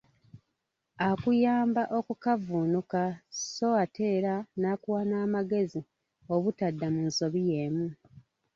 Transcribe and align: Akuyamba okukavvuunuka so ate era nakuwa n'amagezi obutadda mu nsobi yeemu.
Akuyamba 1.09 1.83
okukavvuunuka 1.97 3.01
so 3.53 3.67
ate 3.83 4.03
era 4.17 4.33
nakuwa 4.61 5.01
n'amagezi 5.09 5.81
obutadda 6.33 6.87
mu 6.93 7.01
nsobi 7.09 7.41
yeemu. 7.49 7.87